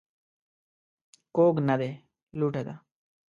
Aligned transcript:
کوږ 1.35 1.55
نه 1.67 1.75
دى، 1.81 1.91
لوټه 2.39 2.61
ده. 2.67 2.75